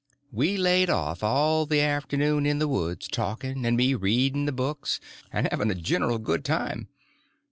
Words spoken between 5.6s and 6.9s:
a general good time.